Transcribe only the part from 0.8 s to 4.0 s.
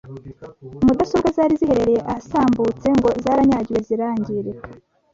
mudasobwa zari ziherereye ahasambutse ngo zaranyagiwe